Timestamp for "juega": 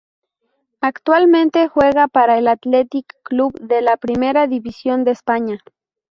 1.67-2.07